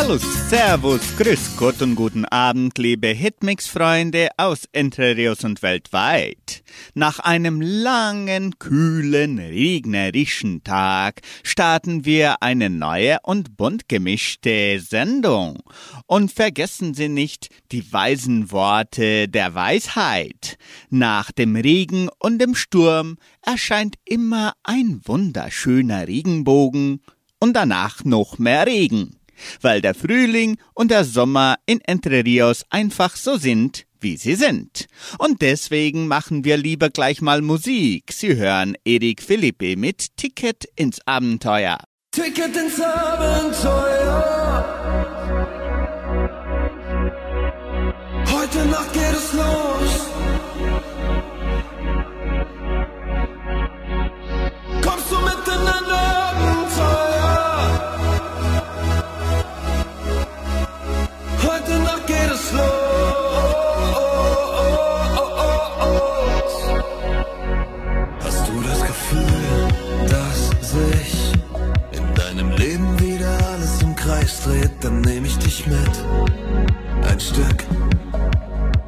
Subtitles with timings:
[0.00, 6.62] Hallo, Servus, Grüß Gott und guten Abend, liebe Hitmix-Freunde aus Entre und weltweit.
[6.94, 15.58] Nach einem langen, kühlen, regnerischen Tag starten wir eine neue und bunt gemischte Sendung.
[16.06, 20.58] Und vergessen Sie nicht die weisen Worte der Weisheit.
[20.90, 27.02] Nach dem Regen und dem Sturm erscheint immer ein wunderschöner Regenbogen
[27.40, 29.17] und danach noch mehr Regen
[29.60, 34.86] weil der Frühling und der Sommer in Entre Rios einfach so sind, wie sie sind.
[35.18, 38.12] Und deswegen machen wir lieber gleich mal Musik.
[38.12, 41.78] Sie hören Erik Philippe mit Ticket ins Abenteuer.
[42.10, 44.24] Ticket ins Abenteuer.
[48.32, 50.17] Heute Nacht geht es los.
[74.48, 74.72] Dreht?
[74.80, 75.94] Dann nehme ich dich mit.
[77.08, 77.64] Ein Stück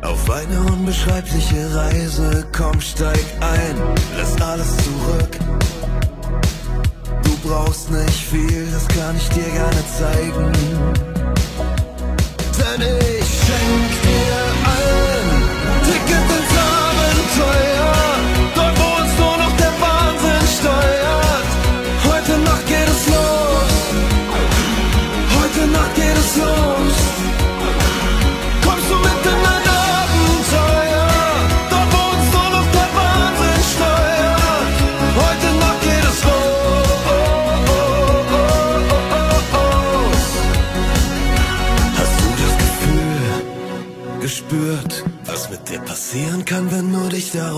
[0.02, 2.46] auf eine unbeschreibliche Reise.
[2.56, 3.76] Komm, steig ein,
[4.16, 5.38] lass alles zurück.
[7.22, 10.52] Du brauchst nicht viel, das kann ich dir gerne zeigen.
[12.58, 14.59] Denn ich schenk dir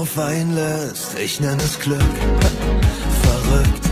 [0.03, 1.19] darauf einlässt?
[1.19, 2.01] Ich nenne es Glück.
[3.23, 3.85] Verrückt.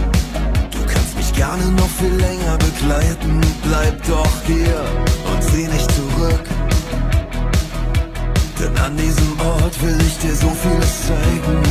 [0.72, 3.40] Du kannst mich gerne noch viel länger begleiten.
[3.62, 4.84] Bleib doch hier
[5.32, 6.44] und sieh nicht zurück.
[8.58, 11.69] Denn an diesem Ort will ich dir so vieles zeigen.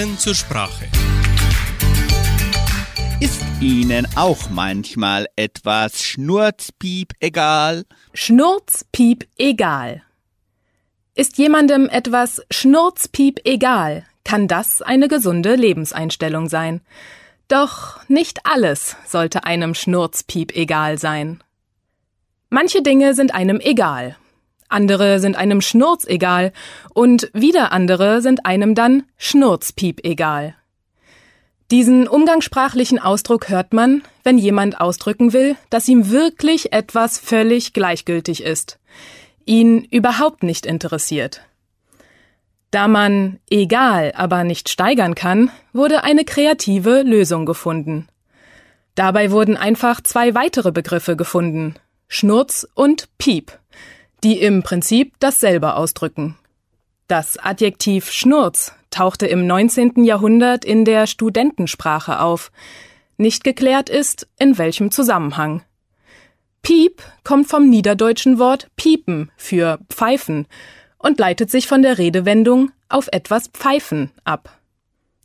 [0.00, 0.86] Fakten zur Sprache.
[3.20, 7.84] Ist Ihnen auch manchmal etwas Schnurzpiep egal?
[8.14, 10.02] Schnurzpiep egal.
[11.14, 16.80] Ist jemandem etwas Schnurzpiep egal, kann das eine gesunde Lebenseinstellung sein.
[17.48, 21.42] Doch nicht alles sollte einem Schnurzpiep egal sein.
[22.48, 24.16] Manche Dinge sind einem egal,
[24.70, 26.52] andere sind einem Schnurz egal
[26.94, 30.54] und wieder andere sind einem dann Schnurzpiep egal.
[31.70, 38.42] Diesen umgangssprachlichen Ausdruck hört man, wenn jemand ausdrücken will, dass ihm wirklich etwas völlig gleichgültig
[38.42, 38.80] ist,
[39.44, 41.42] ihn überhaupt nicht interessiert.
[42.72, 48.08] Da man egal, aber nicht steigern kann, wurde eine kreative Lösung gefunden.
[48.96, 51.74] Dabei wurden einfach zwei weitere Begriffe gefunden,
[52.08, 53.59] Schnurz und Piep,
[54.22, 56.36] die im Prinzip dasselbe ausdrücken.
[57.08, 60.04] Das Adjektiv Schnurz tauchte im 19.
[60.04, 62.52] Jahrhundert in der Studentensprache auf.
[63.16, 65.62] Nicht geklärt ist, in welchem Zusammenhang.
[66.62, 70.46] Piep kommt vom niederdeutschen Wort piepen für pfeifen
[70.98, 74.58] und leitet sich von der Redewendung auf etwas pfeifen ab.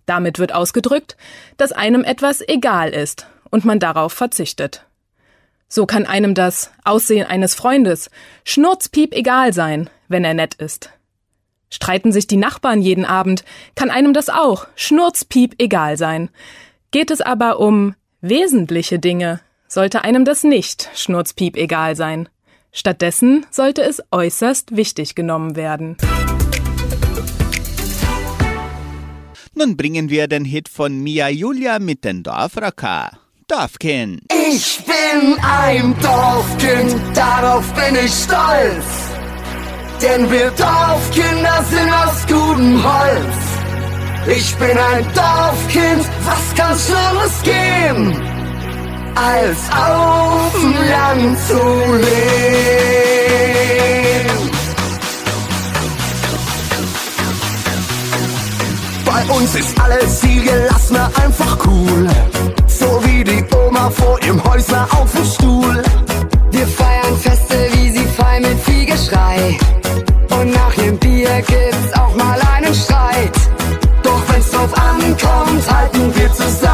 [0.05, 1.17] Damit wird ausgedrückt,
[1.57, 4.85] dass einem etwas egal ist und man darauf verzichtet.
[5.67, 8.09] So kann einem das Aussehen eines Freundes
[8.43, 10.91] schnurzpiep egal sein, wenn er nett ist.
[11.69, 13.43] Streiten sich die Nachbarn jeden Abend,
[13.75, 16.29] kann einem das auch schnurzpiep egal sein.
[16.91, 22.29] Geht es aber um wesentliche Dinge, sollte einem das nicht schnurzpiep egal sein.
[22.71, 25.97] Stattdessen sollte es äußerst wichtig genommen werden.
[29.53, 33.24] Nun bringen wir den Hit von Mia Julia mit den Dorfrocker.
[33.47, 34.21] Dorfkind.
[34.49, 38.85] Ich bin ein Dorfkind, darauf bin ich stolz.
[40.01, 43.37] Denn wir Dorfkinder sind aus gutem Holz.
[44.35, 48.19] Ich bin ein Dorfkind, was kann Schlimmes geben,
[49.13, 51.61] als auf dem Land zu
[52.01, 52.15] leben.
[59.05, 62.09] Bei uns ist alles viel gelassener, einfach cool.
[63.15, 65.81] Wie die Oma vor ihrem Häusler auf dem Stuhl.
[66.51, 69.57] Wir feiern Feste, wie sie fallen mit viel Geschrei.
[70.37, 73.31] Und nach dem Bier gibt's auch mal einen Streit.
[74.03, 76.64] Doch wenn's drauf ankommt, halten wir zusammen.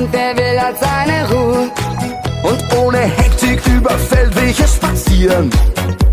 [0.00, 1.70] Und wer will hat seine Ruhe.
[2.42, 5.50] und ohne Hektik über Feldwege spazieren.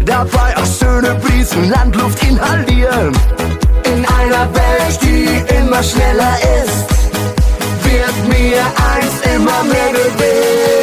[0.06, 3.14] Dabei auch schöne Brisen, Landluft inhalieren.
[3.86, 6.80] In einer Welt, die immer schneller ist,
[7.88, 8.62] wird mir
[8.92, 10.77] eins immer mehr gewiss.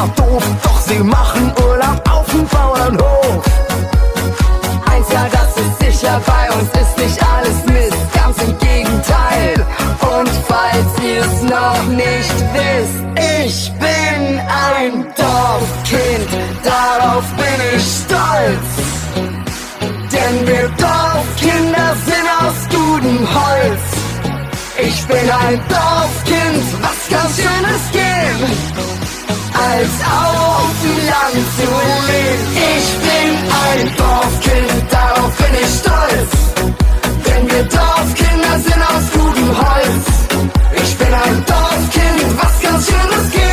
[0.00, 3.44] Bisschen doof, doch sie machen Urlaub auf dem Bauernhof.
[4.90, 9.66] Eins ja, das ist sicher, bei uns ist nicht alles Mist, ganz im Gegenteil.
[10.00, 13.00] Und falls ihr's noch nicht wisst,
[13.44, 16.28] Ich bin ein Dorfkind,
[16.62, 18.70] darauf bin ich stolz.
[20.12, 23.82] Denn wir Dorfkinder sind aus gutem Holz.
[24.82, 28.99] Ich bin ein Dorfkind, was kann Schönes geben,
[29.60, 31.68] als auf dem Land zu
[32.08, 32.46] leben.
[32.76, 33.28] Ich bin
[33.66, 36.30] ein Dorfkind, darauf bin ich stolz.
[37.26, 40.06] Denn wir Dorfkinder sind aus gutem Holz.
[40.82, 43.49] Ich bin ein Dorfkind, was kann Schönes geben,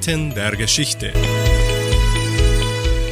[0.00, 1.12] Zitaten der Geschichte.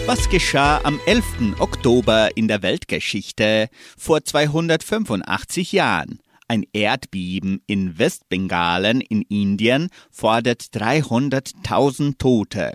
[0.07, 1.59] Was geschah am 11.
[1.59, 3.69] Oktober in der Weltgeschichte
[3.99, 6.21] vor 285 Jahren?
[6.47, 12.73] Ein Erdbeben in Westbengalen in Indien fordert 300.000 Tote.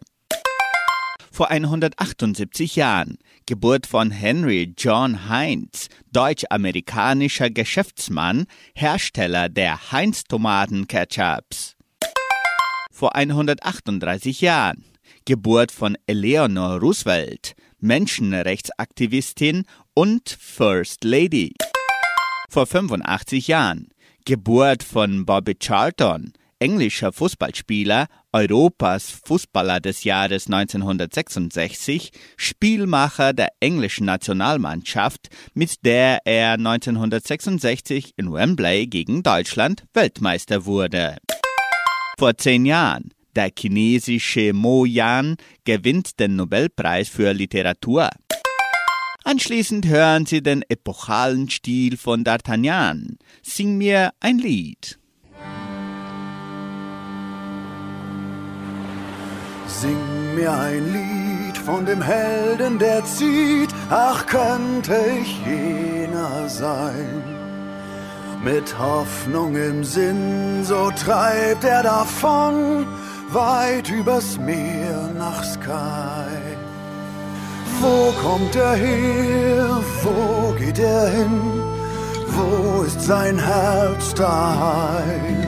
[1.32, 3.17] Vor 178 Jahren
[3.48, 11.77] Geburt von Henry John Heinz, deutsch-amerikanischer Geschäftsmann, Hersteller der Heinz-Tomaten-Ketchups.
[12.96, 14.86] Vor 138 Jahren
[15.26, 19.64] Geburt von Eleanor Roosevelt, Menschenrechtsaktivistin
[19.96, 21.56] und First Lady.
[22.52, 23.90] Vor 85 Jahren
[24.26, 35.30] Geburt von Bobby Charlton, englischer Fußballspieler, Europas Fußballer des Jahres 1966, Spielmacher der englischen Nationalmannschaft,
[35.56, 41.18] mit der er 1966 in Wembley gegen Deutschland Weltmeister wurde.
[42.17, 48.10] Vor zehn Jahren der chinesische Mo Yan gewinnt den Nobelpreis für Literatur.
[49.24, 53.17] Anschließend hören Sie den epochalen Stil von D'Artagnan.
[53.41, 55.00] Sing mir ein Lied.
[59.65, 67.43] Sing mir ein Lied von dem Helden, der zieht, ach könnte ich jener sein.
[68.44, 72.86] Mit Hoffnung im Sinn, so treibt er davon,
[73.32, 76.28] weit übers Meer nach Sky.
[77.80, 81.42] Wo kommt er her, wo geht er hin,
[82.36, 85.48] wo ist sein Herz daheim?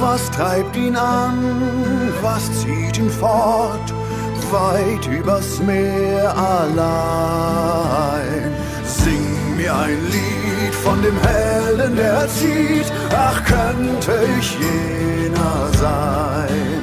[0.00, 3.94] Was treibt ihn an, was zieht ihn fort,
[4.50, 7.62] weit übers Meer allein?
[9.62, 16.82] Mir ein Lied von dem Helden, der zieht, ach könnte ich jener sein.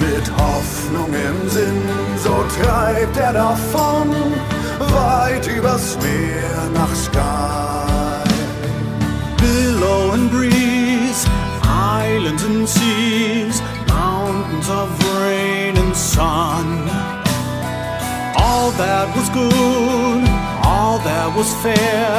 [0.00, 1.80] Mit Hoffnung im Sinn,
[2.16, 4.10] so treibt er davon,
[4.80, 8.28] weit übers Meer nach Sky.
[9.36, 11.24] Billow and breeze,
[11.62, 14.88] islands and seas, mountains of
[15.20, 16.66] rain and sun.
[18.34, 20.11] All that was good,
[21.36, 22.16] was fair,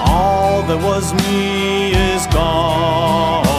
[0.00, 3.49] all that was me is gone.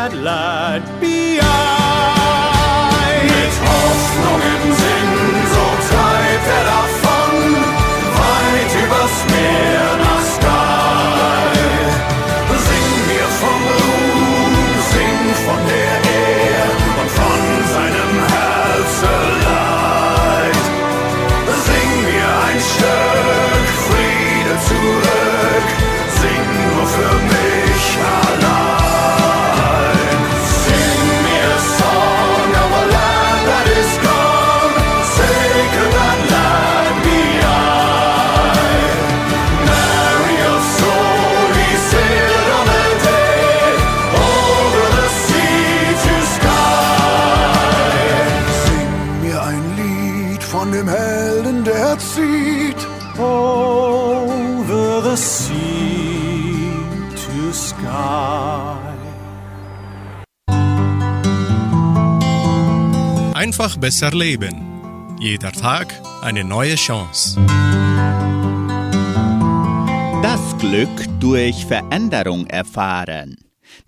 [0.00, 0.99] That lad
[63.60, 65.18] Einfach besser leben.
[65.20, 67.38] Jeder Tag eine neue Chance.
[70.22, 70.88] Das Glück
[71.20, 73.36] durch Veränderung erfahren.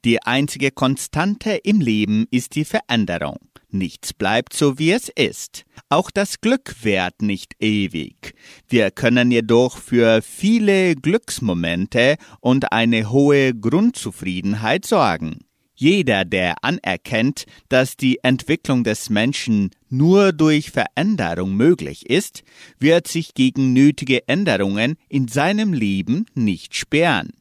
[0.05, 3.39] Die einzige Konstante im Leben ist die Veränderung.
[3.71, 5.65] Nichts bleibt so, wie es ist.
[5.89, 8.35] Auch das Glück währt nicht ewig.
[8.69, 15.39] Wir können jedoch für viele Glücksmomente und eine hohe Grundzufriedenheit sorgen.
[15.83, 22.45] Jeder, der anerkennt, dass die Entwicklung des Menschen nur durch Veränderung möglich ist,
[22.79, 27.33] wird sich gegen nötige Änderungen in seinem Leben nicht sperren.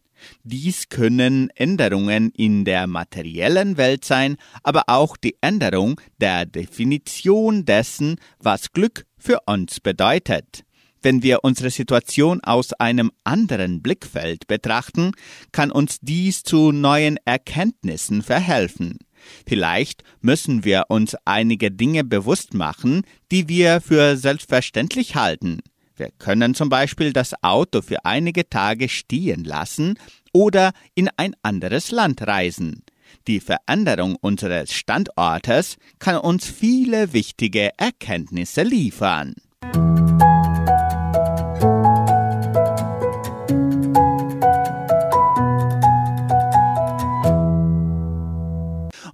[0.43, 8.15] Dies können Änderungen in der materiellen Welt sein, aber auch die Änderung der Definition dessen,
[8.39, 10.63] was Glück für uns bedeutet.
[11.03, 15.13] Wenn wir unsere Situation aus einem anderen Blickfeld betrachten,
[15.51, 18.99] kann uns dies zu neuen Erkenntnissen verhelfen.
[19.47, 25.61] Vielleicht müssen wir uns einige Dinge bewusst machen, die wir für selbstverständlich halten.
[25.95, 29.97] Wir können zum Beispiel das Auto für einige Tage stehen lassen
[30.33, 32.83] oder in ein anderes Land reisen.
[33.27, 39.35] Die Veränderung unseres Standortes kann uns viele wichtige Erkenntnisse liefern.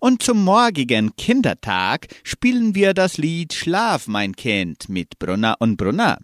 [0.07, 6.19] Und zum morgigen Kindertag spielen wir das Lied Schlaf, mein Kind mit Brunner und Brunner.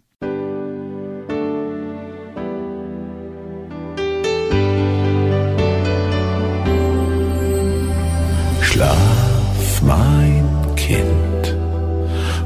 [8.62, 11.54] Schlaf, mein Kind,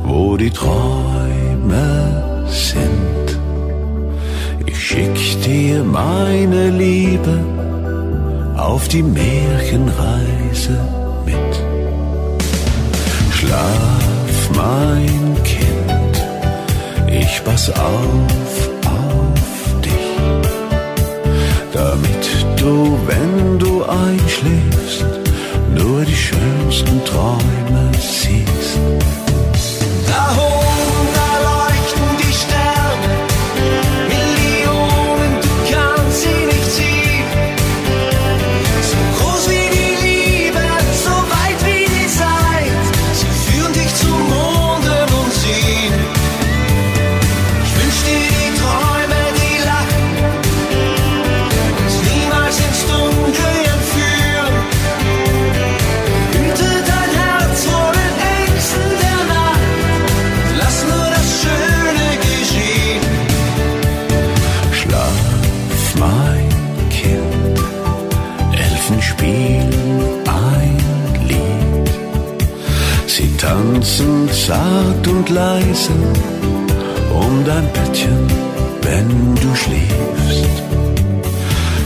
[0.03, 3.39] wo die Träume sind.
[4.67, 7.39] Ich schick dir meine Liebe
[8.57, 11.08] auf die Märchenreise.
[13.49, 16.23] Schlaf, mein Kind,
[17.11, 20.53] ich pass auf, auf dich,
[21.73, 25.07] damit du, wenn du einschläfst,
[25.75, 28.79] nur die schönsten Träume siehst.
[30.07, 30.68] Da oben,
[75.39, 75.93] leise
[77.23, 78.21] um dein Bettchen,
[78.83, 79.09] wenn
[79.43, 80.57] du schläfst.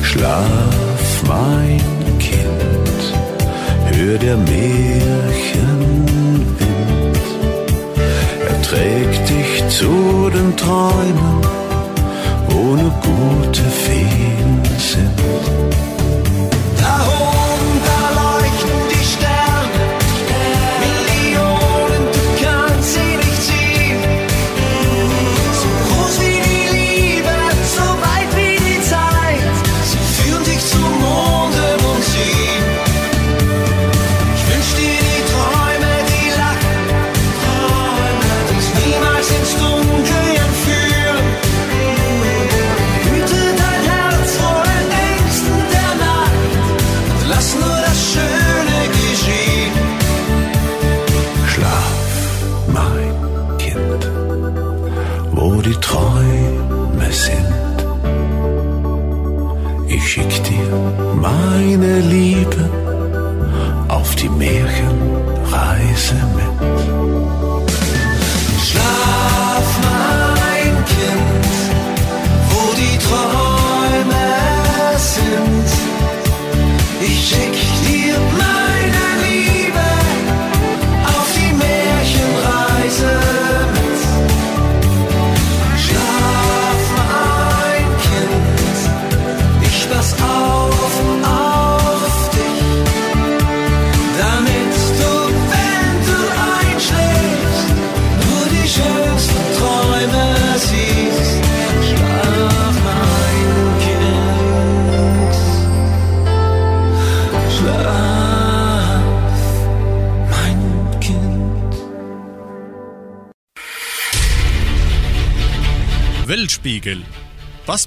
[0.03, 1.81] Schlaf, mein
[2.19, 3.03] Kind
[3.91, 6.61] hör der Märchenwind.
[8.51, 9.95] Er trägt dich zu
[10.37, 11.37] den Träumen,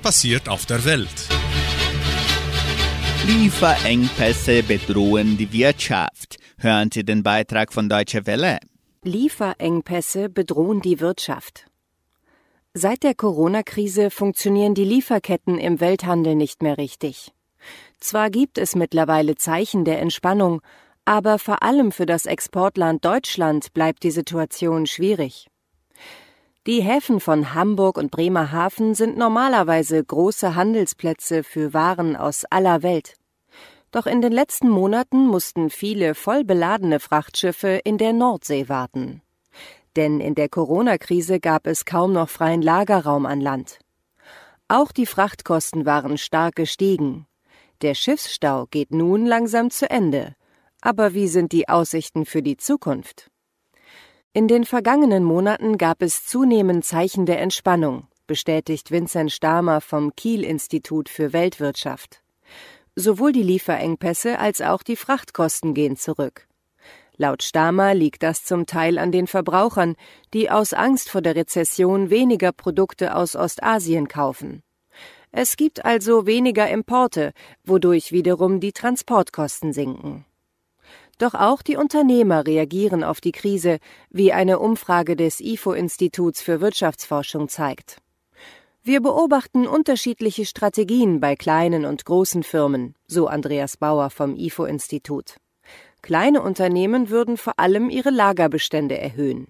[0.05, 1.27] passiert auf der Welt?
[3.25, 6.37] Lieferengpässe bedrohen die Wirtschaft.
[6.59, 8.59] Hören Sie den Beitrag von Deutsche Welle.
[9.01, 11.65] Lieferengpässe bedrohen die Wirtschaft.
[12.75, 17.31] Seit der Corona-Krise funktionieren die Lieferketten im Welthandel nicht mehr richtig.
[17.99, 20.61] Zwar gibt es mittlerweile Zeichen der Entspannung,
[21.05, 25.47] aber vor allem für das Exportland Deutschland bleibt die Situation schwierig.
[26.67, 33.13] Die Häfen von Hamburg und Bremerhaven sind normalerweise große Handelsplätze für Waren aus aller Welt.
[33.91, 39.21] Doch in den letzten Monaten mussten viele voll beladene Frachtschiffe in der Nordsee warten.
[39.95, 43.77] Denn in der Corona-Krise gab es kaum noch freien Lagerraum an Land.
[44.67, 47.27] Auch die Frachtkosten waren stark gestiegen.
[47.83, 50.33] Der Schiffsstau geht nun langsam zu Ende.
[50.81, 53.29] Aber wie sind die Aussichten für die Zukunft?
[54.35, 61.07] In den vergangenen Monaten gab es zunehmend Zeichen der Entspannung, bestätigt Vincent Stamer vom Kiel-Institut
[61.07, 62.21] für Weltwirtschaft.
[62.97, 66.49] Sowohl die Lieferengpässe als auch die Frachtkosten gehen zurück.
[67.15, 69.95] Laut Stamer liegt das zum Teil an den Verbrauchern,
[70.33, 74.63] die aus Angst vor der Rezession weniger Produkte aus Ostasien kaufen.
[75.31, 77.31] Es gibt also weniger Importe,
[77.63, 80.25] wodurch wiederum die Transportkosten sinken.
[81.17, 87.47] Doch auch die Unternehmer reagieren auf die Krise, wie eine Umfrage des IFO-Instituts für Wirtschaftsforschung
[87.47, 88.01] zeigt.
[88.83, 95.37] Wir beobachten unterschiedliche Strategien bei kleinen und großen Firmen, so Andreas Bauer vom IFO-Institut.
[96.01, 99.47] Kleine Unternehmen würden vor allem ihre Lagerbestände erhöhen.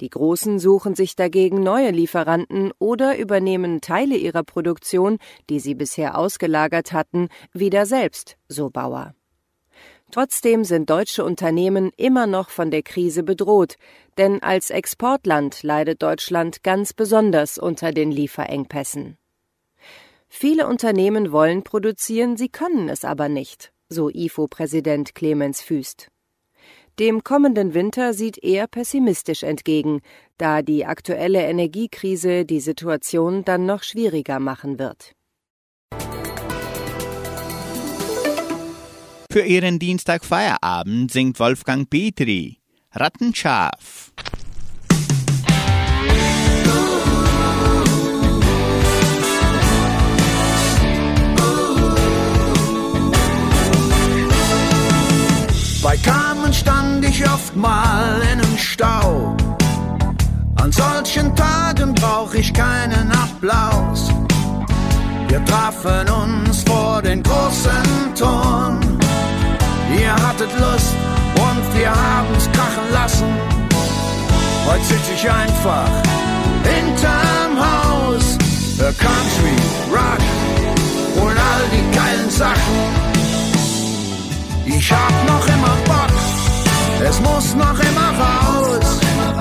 [0.00, 5.18] Die Großen suchen sich dagegen neue Lieferanten oder übernehmen Teile ihrer Produktion,
[5.50, 9.14] die sie bisher ausgelagert hatten, wieder selbst, so Bauer.
[10.10, 13.76] Trotzdem sind deutsche Unternehmen immer noch von der Krise bedroht,
[14.18, 19.16] denn als Exportland leidet Deutschland ganz besonders unter den Lieferengpässen.
[20.28, 26.08] Viele Unternehmen wollen produzieren, sie können es aber nicht, so IFO-Präsident Clemens Füst.
[26.98, 30.02] Dem kommenden Winter sieht er pessimistisch entgegen,
[30.38, 35.14] da die aktuelle Energiekrise die Situation dann noch schwieriger machen wird.
[39.32, 42.58] Für ihren Dienstagfeierabend singt Wolfgang Petri
[42.92, 44.10] Rattenschaf.
[55.80, 59.36] Bei Carmen stand ich oft mal in einem Stau.
[60.56, 64.10] An solchen Tagen brauch ich keinen Applaus.
[65.28, 68.99] Wir trafen uns vor den großen Toren.
[70.10, 70.96] Ihr hattet Lust
[71.36, 73.28] und wir haben's krachen lassen.
[74.66, 75.90] Heute sitz ich einfach
[76.64, 78.36] hinterm Haus.
[78.76, 79.56] The Country
[79.92, 80.22] Rock
[81.22, 82.78] und all die geilen Sachen.
[84.66, 86.16] Ich hab noch immer Bock,
[87.08, 88.88] es muss noch immer raus.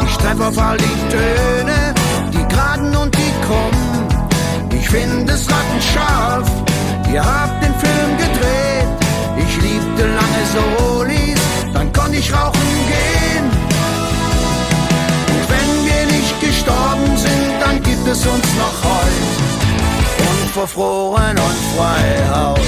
[0.05, 1.95] Ich treff auf all die Töne,
[2.31, 4.79] die geraden und die krummen.
[4.79, 6.47] Ich find es rattenscharf,
[7.11, 8.28] ihr habt den Film gedreht.
[12.19, 13.45] Ich rauchen gehen.
[15.33, 19.49] Und wenn wir nicht gestorben sind, dann gibt es uns noch heute.
[20.43, 22.59] Unverfroren und frei Haus.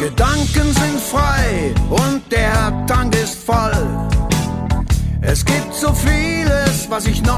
[0.00, 3.86] Gedanken sind frei und der Tank ist voll.
[5.20, 7.31] Es gibt so vieles, was ich noch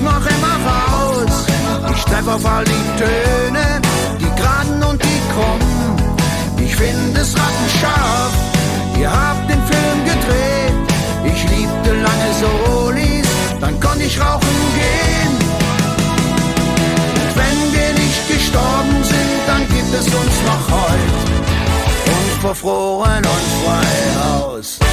[0.00, 1.46] muss noch immer raus.
[1.94, 3.80] Ich treff auf all die Töne,
[4.20, 6.64] die geraden und die krummen.
[6.64, 8.32] Ich find es rattenscharf,
[9.00, 10.76] ihr habt den Film gedreht.
[11.24, 13.28] Ich liebte lange Solis,
[13.60, 15.34] dann konnt ich rauchen gehen.
[17.20, 21.28] Und wenn wir nicht gestorben sind, dann gibt es uns noch heute.
[22.18, 23.88] Unverfroren und frei
[24.22, 24.87] Haus.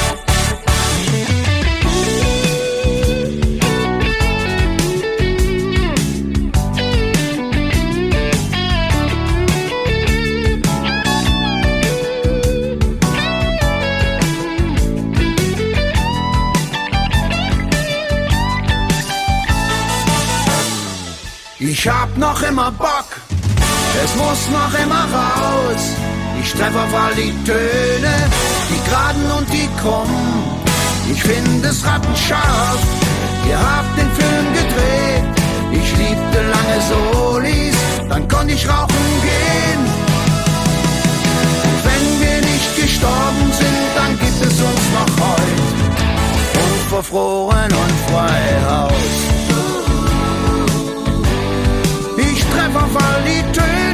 [21.86, 23.10] Ich hab noch immer Bock,
[24.04, 25.84] es muss noch immer raus.
[26.42, 28.16] Ich treff auf all die Töne,
[28.72, 30.46] die geraden und die krummen.
[31.12, 32.80] Ich find es rattenscharf,
[33.48, 35.26] ihr habt den Film gedreht.
[35.74, 37.76] Ich liebte lange Solis,
[38.10, 39.82] dann konnte ich rauchen gehen.
[41.66, 45.62] Und wenn wir nicht gestorben sind, dann gibt es uns noch heute.
[46.66, 48.88] Unverfroren und frei.
[48.88, 49.25] Und
[52.76, 53.85] 方法里推。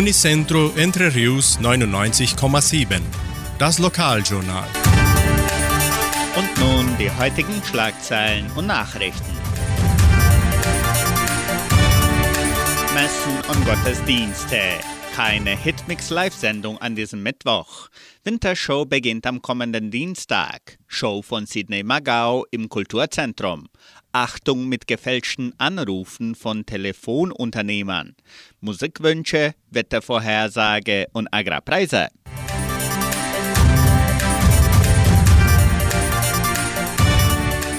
[0.00, 3.02] Unicentro Entre Rius 99,7.
[3.58, 4.66] Das Lokaljournal.
[6.38, 9.36] Und nun die heutigen Schlagzeilen und Nachrichten.
[12.94, 14.56] Messen und Gottesdienste.
[15.14, 17.90] Keine Hitmix Live-Sendung an diesem Mittwoch.
[18.24, 20.78] Wintershow beginnt am kommenden Dienstag.
[20.86, 23.68] Show von Sidney Magau im Kulturzentrum.
[24.12, 28.16] Achtung mit gefälschten Anrufen von Telefonunternehmern.
[28.60, 32.08] Musikwünsche, Wettervorhersage und Agrarpreise.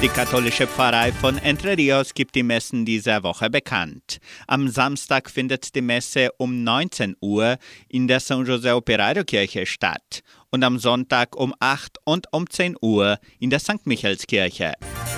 [0.01, 4.17] Die katholische Pfarrei von Entre Rios gibt die Messen dieser Woche bekannt.
[4.47, 10.21] Am Samstag findet die Messe um 19 Uhr in der San José Operario Kirche statt
[10.49, 13.85] und am Sonntag um 8 und um 10 Uhr in der St.
[13.85, 14.73] Michaelskirche.
[14.81, 15.10] In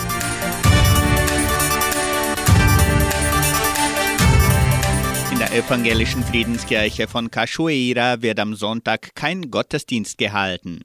[5.53, 10.81] evangelischen Friedenskirche von Cachoeira wird am Sonntag kein Gottesdienst gehalten.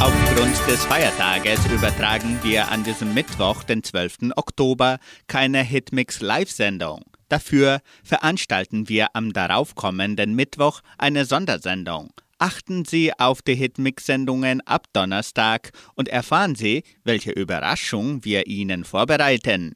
[0.00, 4.32] Aufgrund des Feiertages übertragen wir an diesem Mittwoch, den 12.
[4.34, 7.04] Oktober, keine Hitmix Live-Sendung.
[7.28, 12.10] Dafür veranstalten wir am daraufkommenden Mittwoch eine Sondersendung.
[12.42, 19.74] Achten Sie auf die Hitmix-Sendungen ab Donnerstag und erfahren Sie, welche Überraschung wir Ihnen vorbereiten.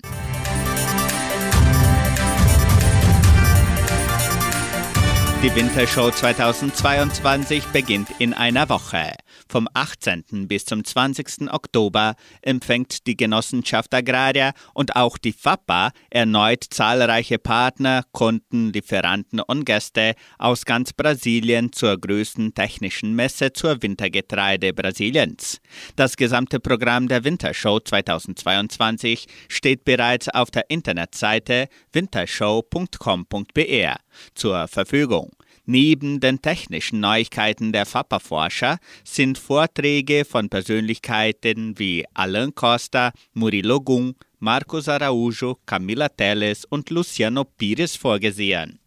[5.43, 9.13] Die Wintershow 2022 beginnt in einer Woche.
[9.49, 10.49] Vom 18.
[10.49, 11.53] bis zum 20.
[11.53, 19.65] Oktober empfängt die Genossenschaft Agraria und auch die FAPA erneut zahlreiche Partner, Kunden, Lieferanten und
[19.65, 25.61] Gäste aus ganz Brasilien zur größten technischen Messe zur Wintergetreide Brasiliens.
[25.97, 33.97] Das gesamte Programm der Wintershow 2022 steht bereits auf der Internetseite wintershow.com.br
[34.35, 35.31] zur Verfügung.
[35.67, 44.15] Neben den technischen Neuigkeiten der FAPA-Forscher sind Vorträge von Persönlichkeiten wie Alain Costa, Murilo Gung,
[44.41, 48.79] Marcos Araújo, Camila Teles und Luciano Pires vorgesehen.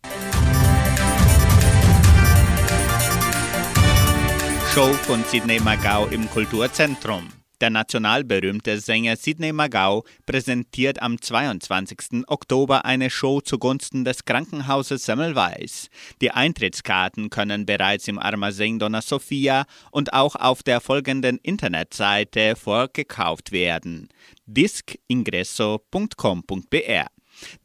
[4.76, 7.37] Show von Sidney Magau im Kulturzentrum.
[7.60, 12.28] Der nationalberühmte Sänger Sidney Magau präsentiert am 22.
[12.28, 15.90] Oktober eine Show zugunsten des Krankenhauses Semmelweis.
[16.22, 23.52] Die Eintrittskarten können bereits im Armazém Dona Sofia und auch auf der folgenden Internetseite vorgekauft
[23.52, 24.10] werden:
[24.46, 27.08] discingresso.com.br.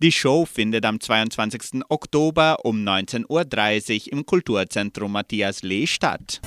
[0.03, 1.83] Die Show findet am 22.
[1.89, 6.41] Oktober um 19.30 Uhr im Kulturzentrum Matthias Lee statt.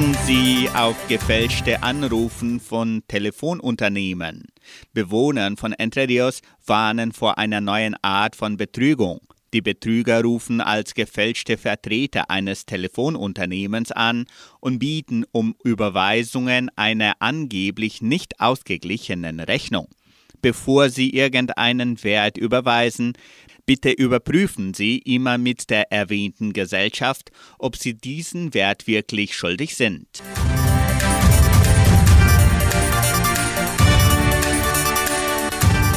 [0.00, 4.46] Achten Sie auf gefälschte Anrufen von Telefonunternehmen.
[4.94, 9.20] Bewohner von Entre Rios warnen vor einer neuen Art von Betrügung.
[9.52, 14.24] Die Betrüger rufen als gefälschte Vertreter eines Telefonunternehmens an
[14.60, 19.88] und bieten um Überweisungen einer angeblich nicht ausgeglichenen Rechnung.
[20.40, 23.12] Bevor Sie irgendeinen Wert überweisen,
[23.70, 30.08] bitte überprüfen Sie immer mit der erwähnten Gesellschaft, ob Sie diesen Wert wirklich schuldig sind.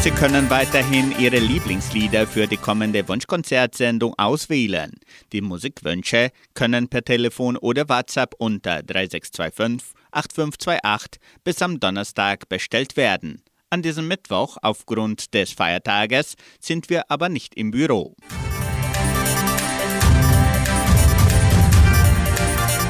[0.03, 4.91] Sie können weiterhin Ihre Lieblingslieder für die kommende Wunschkonzertsendung auswählen.
[5.31, 13.41] Die Musikwünsche können per Telefon oder WhatsApp unter 3625 8528 bis am Donnerstag bestellt werden.
[13.73, 18.15] An diesem Mittwoch aufgrund des Feiertages sind wir aber nicht im Büro.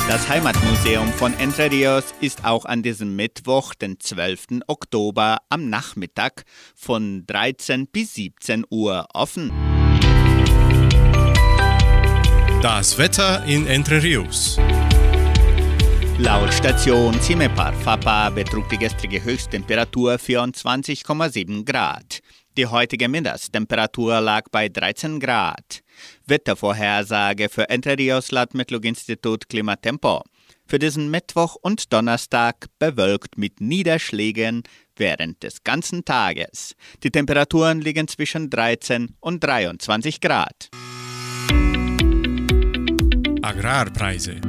[0.09, 4.59] Das Heimatmuseum von Entre Rios ist auch an diesem Mittwoch, den 12.
[4.67, 6.43] Oktober, am Nachmittag
[6.75, 9.53] von 13 bis 17 Uhr offen.
[12.61, 14.59] Das Wetter in Entre Rios.
[16.24, 22.21] Laut Station Cimepar Fapa betrug die gestrige Höchsttemperatur 24,7 Grad.
[22.55, 25.84] Die heutige Mindesttemperatur lag bei 13 Grad.
[26.26, 30.24] Wettervorhersage für Entre Rios laut Metlog-Institut Klimatempo.
[30.65, 34.63] Für diesen Mittwoch und Donnerstag bewölkt mit Niederschlägen
[34.95, 36.76] während des ganzen Tages.
[37.03, 40.69] Die Temperaturen liegen zwischen 13 und 23 Grad.
[43.41, 44.39] Agrarpreise.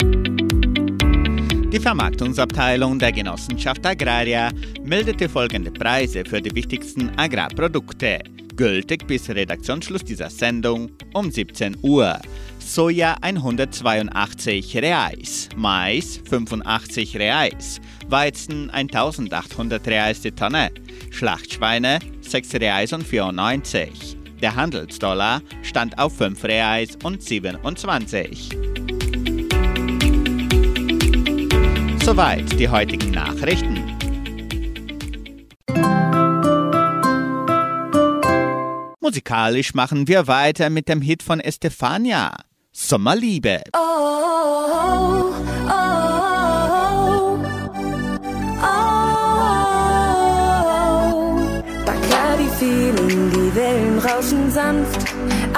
[1.74, 4.52] Die Vermarktungsabteilung der Genossenschaft Agraria
[4.84, 8.20] meldete folgende Preise für die wichtigsten Agrarprodukte.
[8.54, 12.20] Gültig bis Redaktionsschluss dieser Sendung um 17 Uhr.
[12.60, 20.70] Soja 182 Reais, Mais 85 Reais, Weizen 1800 Reais die Tonne,
[21.10, 24.16] Schlachtschweine 6 Reais und 94.
[24.40, 28.50] Der Handelsdollar stand auf 5 Reais und 27.
[32.04, 33.82] Soweit die heutigen Nachrichten.
[39.00, 42.36] Musikalisch machen wir weiter mit dem Hit von Estefania,
[42.72, 43.62] Sommerliebe.
[43.72, 45.32] Oh, oh,
[45.66, 45.72] oh,
[46.92, 47.38] oh,
[48.62, 48.94] oh.
[52.60, 55.14] Die Wellen rauschen sanft.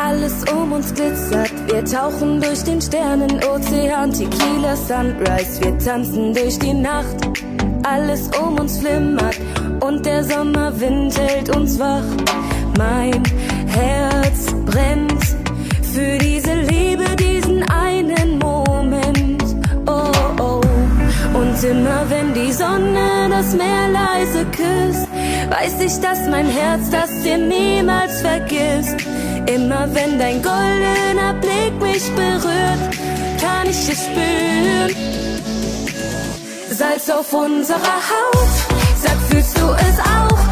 [0.08, 6.74] Alles um uns glitzert, wir tauchen durch den Sternenozean, Tequila Sunrise, wir tanzen durch die
[6.74, 7.16] Nacht.
[7.82, 9.36] Alles um uns flimmert
[9.80, 12.04] und der Sommerwind hält uns wach.
[12.78, 13.20] Mein
[13.66, 15.24] Herz brennt
[15.82, 19.42] für diese Liebe, diesen einen Moment.
[19.88, 20.60] Oh, oh.
[21.36, 25.08] Und immer wenn die Sonne das Meer leise küsst,
[25.50, 29.04] weiß ich, dass mein Herz das dir niemals vergisst.
[29.46, 32.96] Immer wenn dein goldener Blick mich berührt,
[33.40, 34.94] kann ich es spüren.
[36.70, 38.48] Salz auf unserer Haut,
[38.96, 40.45] sag, fühlst du es auch?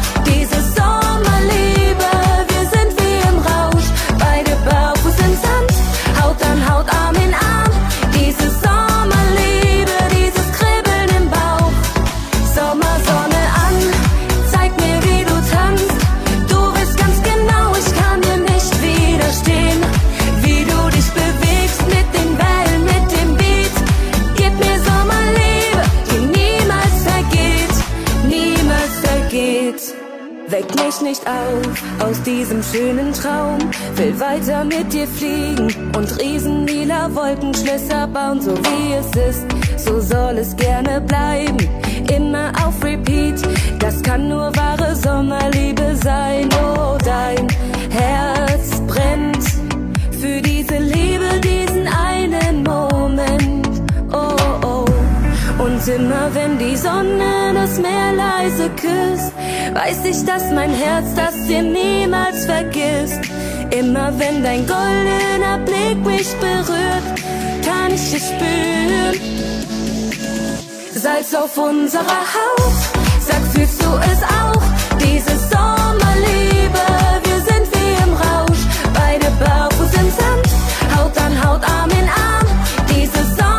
[31.01, 33.57] Mich nicht auf aus diesem schönen Traum.
[33.95, 39.45] Will weiter mit dir fliegen und riesenlila Wolkenschlösser bauen, so wie es ist.
[39.77, 41.57] So soll es gerne bleiben,
[42.13, 43.41] immer auf Repeat.
[43.79, 46.49] Das kann nur wahre Sommerliebe sein.
[46.63, 47.47] Oh, dein
[47.89, 49.43] Herz brennt
[50.19, 51.64] für diese Liebe, diesen
[55.87, 59.31] Immer wenn die Sonne das Meer leise küsst,
[59.73, 63.19] weiß ich, dass mein Herz das dir niemals vergisst.
[63.69, 67.15] Immer wenn dein goldener Blick mich berührt,
[67.95, 69.19] richtig spüren.
[70.95, 72.73] Salz auf unserer Haut,
[73.19, 74.63] sag, fühlst du es auch?
[74.99, 76.85] Diese Sommerliebe,
[77.23, 78.61] wir sind wie im Rausch.
[78.93, 80.47] Beide barfuß im Sand,
[80.97, 82.47] Haut an Haut, Arm in Arm.
[82.89, 83.54] Diese Sommerliebe,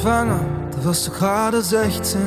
[0.05, 0.41] schwanger,
[0.71, 2.21] da wirst du gerade 16.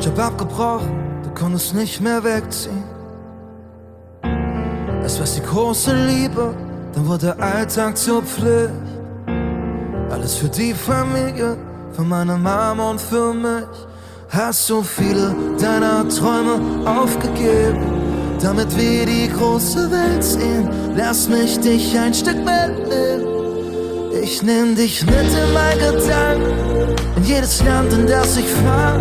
[0.00, 0.92] Job abgebrochen,
[1.22, 2.82] du konntest nicht mehr wegziehen.
[5.04, 6.54] Es war die große Liebe,
[6.92, 8.72] dann wurde Alltag zur Pflicht.
[10.10, 11.56] Alles für die Familie,
[11.92, 13.76] für meine Mama und für mich.
[14.30, 17.78] Hast so viele deiner Träume aufgegeben,
[18.42, 20.68] damit wir die große Welt sehen.
[20.96, 23.33] Lass mich dich ein Stück mitnehmen.
[24.22, 29.00] Ich nehm dich mit in mein Gedanken, in jedes Land, in das ich fahr.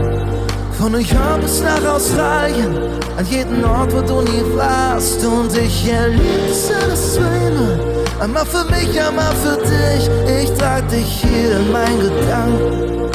[0.78, 2.76] Von New York bis nach Australien,
[3.18, 5.24] an jeden Ort, wo du nie warst.
[5.24, 7.80] Und ich erlebe es alles zweimal,
[8.20, 10.10] einmal für mich, einmal für dich.
[10.44, 13.12] Ich trag dich hier in mein Gedanken,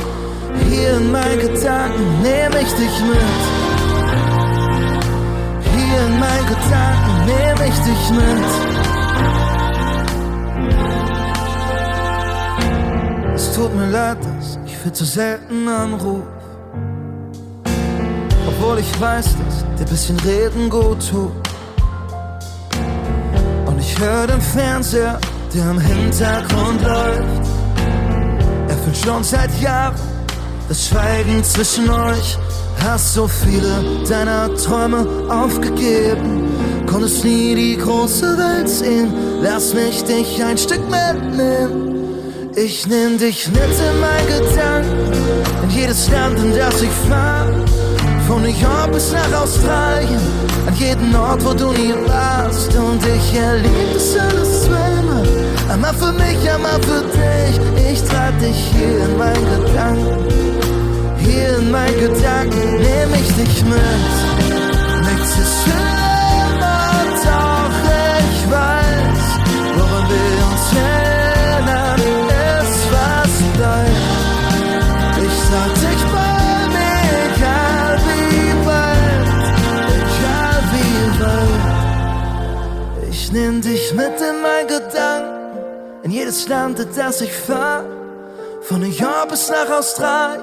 [0.69, 3.41] hier in mein Gedanken nehm ich dich mit.
[5.73, 8.68] Hier in mein Gedanken nehm ich dich mit.
[13.59, 16.23] Tut mir leid, dass ich viel zu selten anruf.
[18.47, 21.33] Obwohl ich weiß, dass dir bisschen Reden gut tut.
[23.67, 25.19] Und ich höre den Fernseher,
[25.53, 27.49] der im Hintergrund läuft.
[28.69, 29.97] Er fühlt schon seit Jahren
[30.69, 32.39] das Schweigen zwischen euch.
[32.85, 36.49] Hast so viele deiner Träume aufgegeben.
[36.87, 39.13] Konntest nie die große Welt sehen.
[39.43, 41.88] Lass mich dich ein Stück mitnehmen.
[42.61, 45.13] Ich nehm dich mit in mein Gedanken,
[45.63, 47.47] in jedes Land, in das ich fahr.
[48.27, 50.21] Von New York bis nach Australien,
[50.67, 52.75] an jeden Ort, wo du nie warst.
[52.75, 55.29] Und ich erlebe das alles zweimal,
[55.71, 57.93] einmal für mich, einmal für dich.
[57.93, 60.25] Ich trag dich hier in mein Gedanken,
[61.21, 64.58] hier in mein Gedanken nehm ich dich mit.
[83.29, 85.59] Ich nehm dich mit in mein Gedanken,
[86.03, 87.85] in jedes Land, in das ich fahr.
[88.63, 90.41] Von New York bis nach Australien,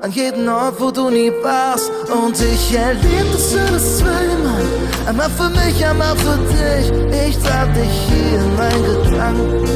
[0.00, 1.90] an jeden Ort, wo du nie warst.
[2.12, 4.62] Und ich erlebe das alles zweimal,
[5.04, 6.92] einmal für mich, einmal für dich.
[7.26, 9.68] Ich trag dich hier in mein Gedanken,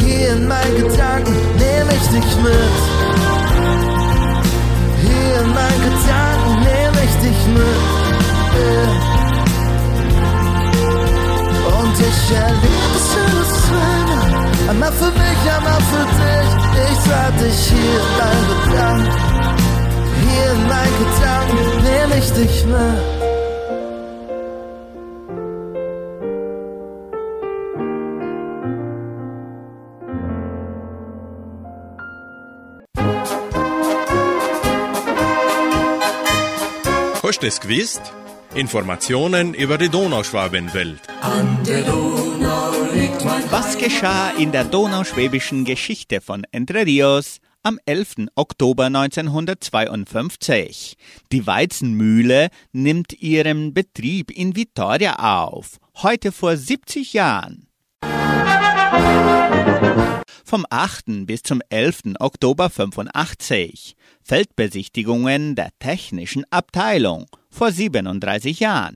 [0.00, 2.74] hier in mein Gedanken nehm ich dich mit.
[5.00, 8.02] Hier in mein Gedanken nehm ich dich mit.
[8.54, 9.21] Yeah.
[12.12, 14.30] Ich erlebe es alles zweimal.
[14.70, 16.50] Einmal für mich, einmal für dich.
[16.90, 19.14] Ich trag dich hier in mein Gedanken.
[20.22, 23.22] Hier in mein Gedanken nehm ich dich mit.
[37.22, 38.21] Hast du es gewusst?
[38.54, 41.00] Informationen über die Donauschwabenwelt.
[43.50, 48.26] Was geschah in der donauschwäbischen Geschichte von Entre Rios am 11.
[48.34, 50.98] Oktober 1952?
[51.32, 57.68] Die Weizenmühle nimmt ihren Betrieb in Vitoria auf, heute vor 70 Jahren.
[60.44, 61.24] Vom 8.
[61.24, 62.16] bis zum 11.
[62.18, 68.94] Oktober 85 Feldbesichtigungen der technischen Abteilung vor 37 Jahren.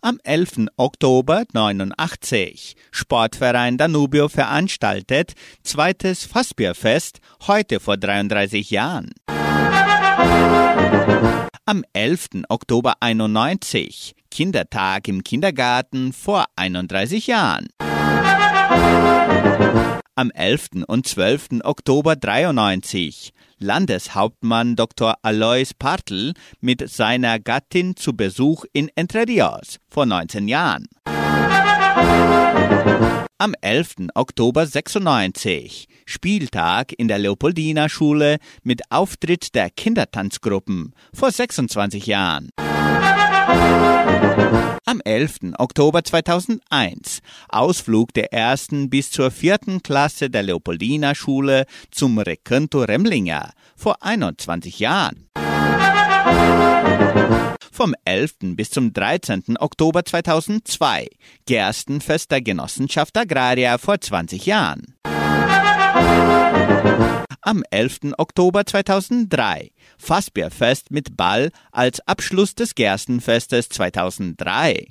[0.00, 0.68] Am 11.
[0.76, 9.10] Oktober 89 Sportverein Danubio veranstaltet zweites Fassbierfest heute vor 33 Jahren.
[11.64, 12.44] Am 11.
[12.48, 17.68] Oktober 91 Kindertag im Kindergarten vor 31 Jahren.
[20.14, 20.84] Am 11.
[20.86, 21.60] und 12.
[21.64, 23.32] Oktober 93
[23.62, 25.14] Landeshauptmann Dr.
[25.22, 30.86] Alois Partl mit seiner Gattin zu Besuch in Entre Rios vor 19 Jahren.
[33.38, 34.08] Am 11.
[34.14, 42.50] Oktober 96 Spieltag in der Leopoldina Schule mit Auftritt der Kindertanzgruppen vor 26 Jahren.
[44.84, 45.54] Am 11.
[45.58, 53.52] Oktober 2001 Ausflug der ersten bis zur vierten Klasse der Leopoldina Schule zum Recanto Remlinger
[53.76, 55.28] vor 21 Jahren.
[57.70, 58.34] Vom 11.
[58.54, 59.56] bis zum 13.
[59.58, 61.08] Oktober 2002
[61.46, 64.94] Gerstenfest der Genossenschaft Agraria vor 20 Jahren.
[67.40, 68.12] Am 11.
[68.18, 74.88] Oktober 2003 Fassbierfest mit Ball als Abschluss des Gerstenfestes 2003.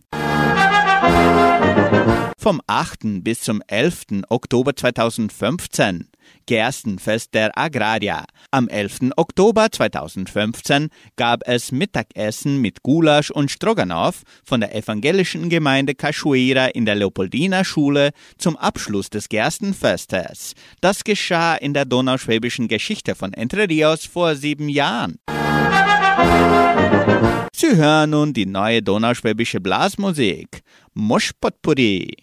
[2.42, 3.24] Vom 8.
[3.24, 4.24] bis zum 11.
[4.30, 6.08] Oktober 2015
[6.48, 8.26] Gerstenfest der Agraria.
[8.50, 9.12] Am 11.
[9.16, 16.88] Oktober 2015 gab es Mittagessen mit Gulasch und Stroganoff von der evangelischen Gemeinde Cachoeira in
[16.88, 20.56] der Leopoldina Schule zum Abschluss des Gerstenfestes.
[20.82, 25.20] Das geschah in der donauschwäbischen Geschichte von Entre Rios vor sieben Jahren.
[27.54, 30.64] Sie hören nun die neue donauschwäbische Blasmusik.
[30.94, 32.16] Mosch Potpourri.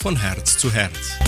[0.00, 1.18] Von Herz zu Herz.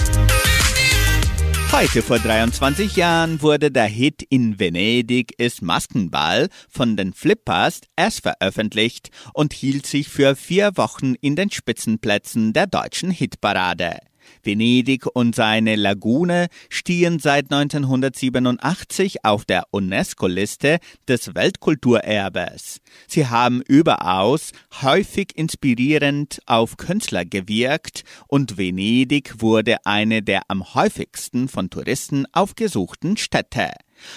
[1.73, 8.23] Heute vor 23 Jahren wurde der Hit In Venedig ist Maskenball von den Flippers erst
[8.23, 13.99] veröffentlicht und hielt sich für vier Wochen in den Spitzenplätzen der deutschen Hitparade.
[14.45, 20.79] Venedig und seine Lagune stehen seit 1987 auf der UNESCO-Liste
[21.09, 22.81] des Weltkulturerbes.
[23.07, 31.49] Sie haben überaus häufig inspirierend auf Künstler gewirkt und Venedig wurde eine der am häufigsten
[31.49, 33.71] von Touristen aufgesuchten Städte.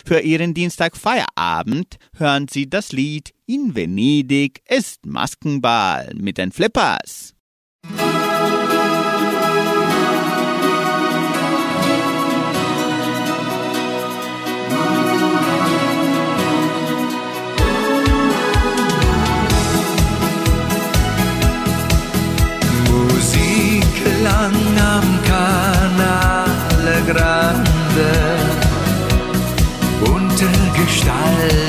[0.06, 7.36] Für Ihren Dienstag-Feierabend hören Sie das Lied In Venedig ist Maskenball mit den Flippers.
[7.88, 8.25] Musik
[31.06, 31.65] Gestalt.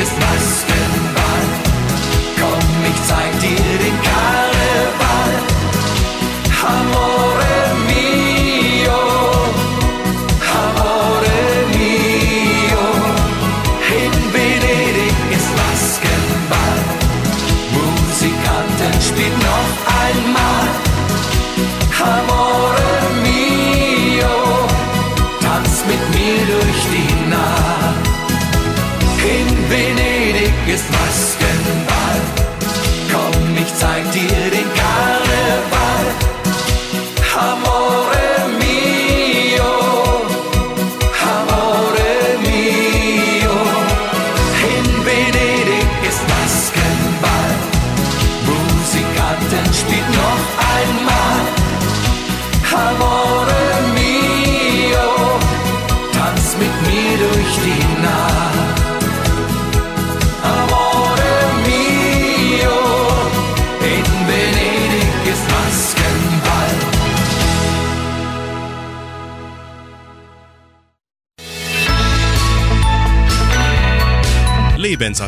[0.00, 0.69] Venedig ist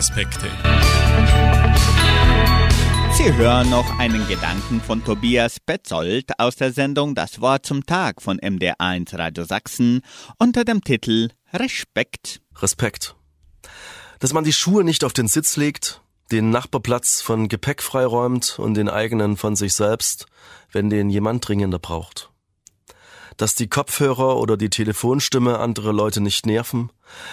[0.03, 0.51] Lebensaspekte.
[3.13, 8.21] Sie hören noch einen Gedanken von Tobias Petzold aus der Sendung Das Wort zum Tag
[8.21, 10.03] von MDR1 Radio Sachsen
[10.39, 12.41] unter dem Titel Respekt.
[12.61, 13.15] Respekt.
[14.19, 16.01] Dass man die Schuhe nicht auf den Sitz legt,
[16.33, 20.27] den Nachbarplatz von Gepäck freiräumt und den eigenen von sich selbst,
[20.73, 22.31] wenn den jemand dringender braucht.
[23.37, 26.91] Dass die Kopfhörer oder die Telefonstimme andere Leute nicht nerven,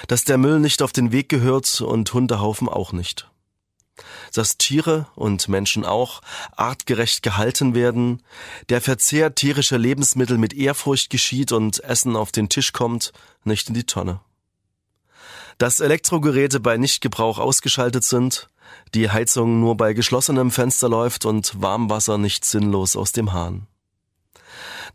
[0.08, 3.30] dass der Müll nicht auf den Weg gehört und Hundehaufen auch nicht.
[4.34, 6.22] Dass Tiere und Menschen auch
[6.56, 8.24] artgerecht gehalten werden,
[8.70, 13.12] der Verzehr tierischer Lebensmittel mit Ehrfurcht geschieht und Essen auf den Tisch kommt,
[13.44, 14.22] nicht in die Tonne.
[15.58, 18.50] Dass Elektrogeräte bei Nichtgebrauch ausgeschaltet sind,
[18.94, 23.68] die Heizung nur bei geschlossenem Fenster läuft und Warmwasser nicht sinnlos aus dem Hahn.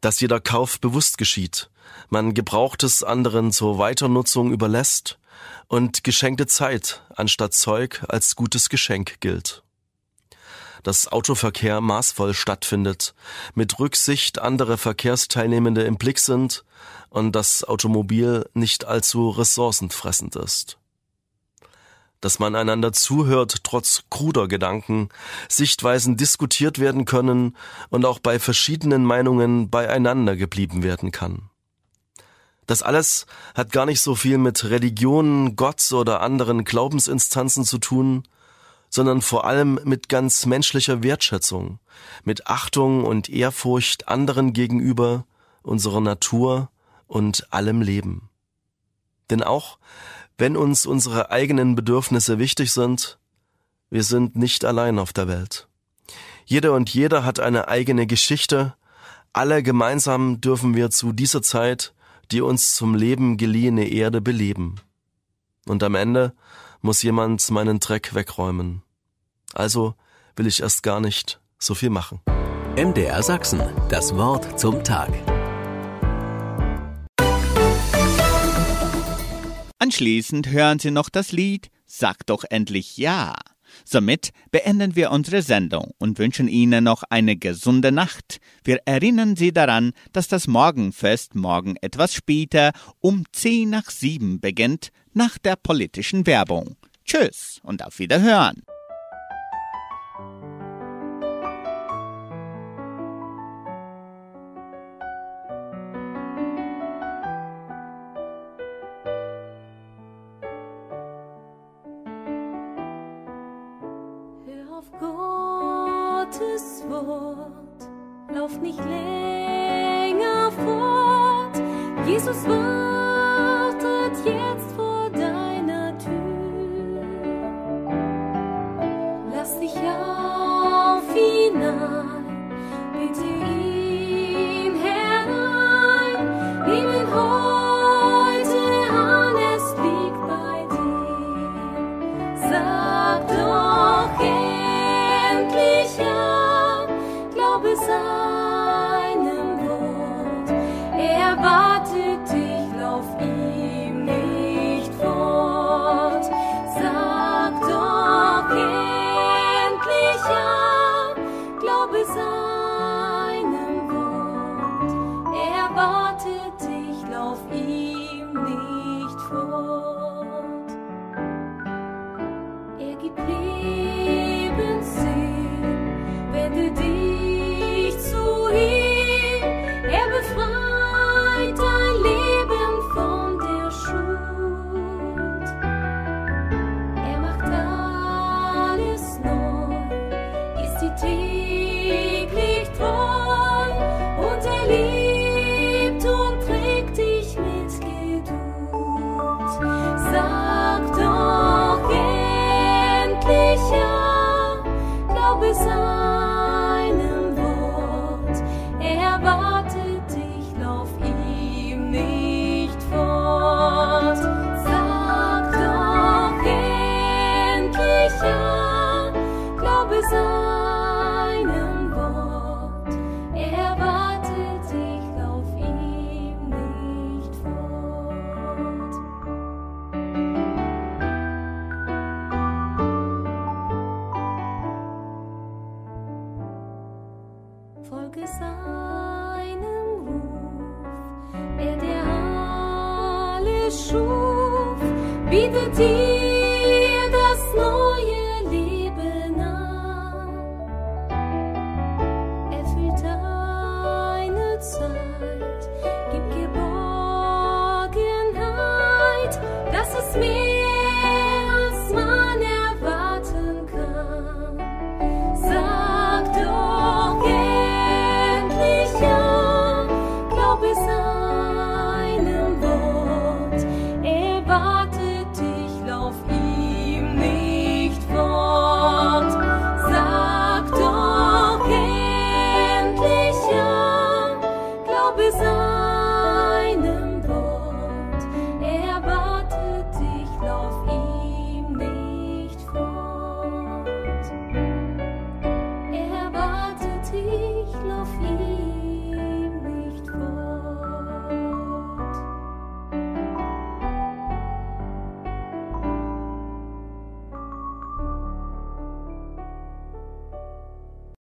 [0.01, 1.71] Dass jeder Kauf bewusst geschieht,
[2.09, 5.19] man Gebrauchtes anderen zur Weiternutzung überlässt
[5.69, 9.63] und geschenkte Zeit anstatt Zeug als gutes Geschenk gilt.
[10.83, 13.15] Dass Autoverkehr maßvoll stattfindet,
[13.55, 16.65] mit Rücksicht andere Verkehrsteilnehmende im Blick sind
[17.09, 20.79] und das Automobil nicht allzu ressourcenfressend ist
[22.25, 25.11] dass man einander zuhört, trotz kruder Gedanken,
[25.47, 27.55] Sichtweisen diskutiert werden können
[27.91, 31.51] und auch bei verschiedenen Meinungen beieinander geblieben werden kann.
[32.67, 38.25] Das alles hat gar nicht so viel mit Religionen, Gott oder anderen Glaubensinstanzen zu tun,
[38.89, 41.81] sondern vor allem mit ganz menschlicher Wertschätzung,
[42.23, 45.27] mit Achtung und Ehrfurcht anderen gegenüber,
[45.63, 46.71] unserer Natur
[47.07, 48.31] und allem Leben.
[49.31, 49.79] Denn auch
[50.37, 53.19] wenn uns unsere eigenen Bedürfnisse wichtig sind,
[53.91, 55.69] wir sind nicht allein auf der Welt.
[56.45, 58.75] Jeder und jeder hat eine eigene Geschichte,
[59.33, 61.94] alle gemeinsam dürfen wir zu dieser Zeit
[62.33, 64.77] die uns zum Leben geliehene Erde beleben.
[65.67, 66.35] Und am Ende
[66.81, 68.83] muss jemand meinen Dreck wegräumen.
[69.53, 69.95] Also
[70.37, 72.21] will ich erst gar nicht so viel machen.
[72.77, 75.13] MDR Sachsen, das Wort zum Tag.
[79.79, 83.35] Anschließend hören Sie noch das Lied Sag doch endlich Ja.
[83.85, 88.39] Somit beenden wir unsere Sendung und wünschen Ihnen noch eine gesunde Nacht.
[88.63, 94.91] Wir erinnern Sie daran, dass das Morgenfest morgen etwas später um 10 nach 7 beginnt,
[95.13, 96.77] nach der politischen Werbung.
[97.05, 98.63] Tschüss und auf Wiederhören.